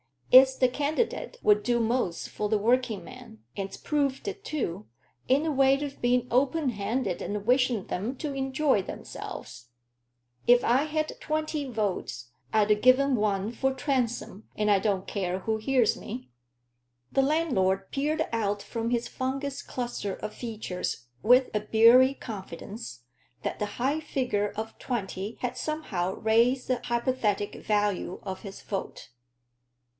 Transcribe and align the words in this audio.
It's 0.31 0.55
the 0.55 0.69
candidate 0.69 1.37
'ull 1.45 1.55
do 1.55 1.79
most 1.79 2.29
for 2.29 2.47
the 2.49 2.57
workingmen, 2.57 3.43
and's 3.55 3.77
proved 3.77 4.27
it 4.27 4.43
too, 4.45 4.87
in 5.27 5.43
the 5.43 5.51
way 5.51 5.77
o' 5.79 5.91
being 6.01 6.27
open 6.31 6.69
handed 6.69 7.21
and 7.21 7.45
wishing 7.45 7.85
'em 7.91 8.15
to 8.15 8.33
enjoy 8.33 8.81
themselves. 8.81 9.67
If 10.47 10.63
I'd 10.63 11.11
twenty 11.19 11.65
votes, 11.69 12.31
I'd 12.53 12.81
give 12.81 12.97
one 12.97 13.51
for 13.51 13.73
Transome, 13.73 14.47
and 14.55 14.71
I 14.71 14.79
don't 14.79 15.05
care 15.05 15.39
who 15.39 15.57
hears 15.57 15.95
me." 15.95 16.29
The 17.11 17.21
landlord 17.21 17.91
peered 17.91 18.25
out 18.31 18.63
from 18.63 18.89
his 18.89 19.09
fungous 19.09 19.61
cluster 19.61 20.15
of 20.15 20.33
features 20.33 21.07
with 21.21 21.51
a 21.53 21.59
beery 21.59 22.15
confidence 22.15 23.01
that 23.43 23.59
the 23.59 23.65
high 23.77 23.99
figure 23.99 24.51
of 24.55 24.79
twenty 24.79 25.37
had 25.41 25.57
somehow 25.57 26.13
raised 26.15 26.69
the 26.69 26.81
hypothetic 26.85 27.53
value 27.53 28.19
of 28.23 28.41
his 28.41 28.61
vote. 28.63 29.09